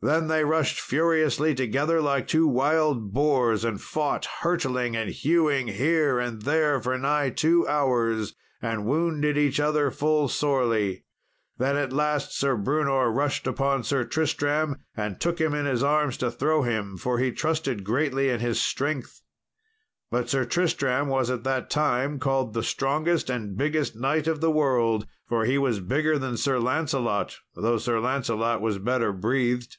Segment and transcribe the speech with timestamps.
[0.00, 6.20] Then they rushed furiously together like two wild boars, and fought hurtling and hewing here
[6.20, 11.04] and there for nigh two hours, and wounded each other full sorely.
[11.56, 15.82] Then at the last Sir Brewnor rushed upon Sir Tristram and took him in his
[15.82, 19.20] arms to throw him, for he trusted greatly in his strength.
[20.12, 24.52] But Sir Tristram was at that time called the strongest and biggest knight of the
[24.52, 29.76] world; for he was bigger than Sir Lancelot, though Sir Lancelot was better breathed.